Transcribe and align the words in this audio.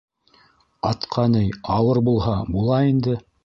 Атҡа, 0.93 1.27
ней, 1.35 1.53
ауыр 1.77 2.03
булһа, 2.11 2.37
була 2.59 2.85
инде. 2.93 3.19